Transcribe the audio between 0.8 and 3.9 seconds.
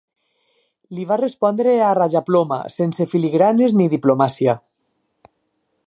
Li va respondre a rajaploma, sense filigranes ni